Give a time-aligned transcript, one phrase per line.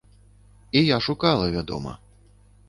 [0.77, 1.93] І я шукала, вядома.